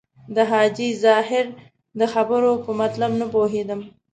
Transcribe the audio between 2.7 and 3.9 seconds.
مطلب نه پوهېدم.